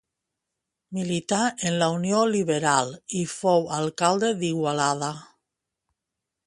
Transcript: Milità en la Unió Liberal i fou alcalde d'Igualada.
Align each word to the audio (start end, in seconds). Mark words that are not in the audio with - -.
Milità 0.97 1.41
en 1.71 1.77
la 1.83 1.89
Unió 1.97 2.23
Liberal 2.37 2.91
i 3.21 3.23
fou 3.35 3.69
alcalde 3.83 4.35
d'Igualada. 4.43 5.13